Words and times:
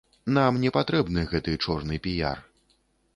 Нам 0.37 0.55
не 0.63 0.69
патрэбны 0.77 1.25
гэты 1.33 1.53
чорны 1.65 1.99
піяр. 2.07 2.43